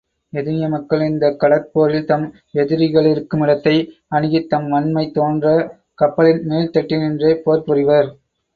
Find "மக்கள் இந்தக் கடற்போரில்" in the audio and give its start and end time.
0.69-2.05